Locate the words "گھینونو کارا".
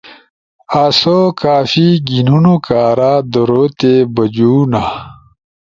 2.07-3.13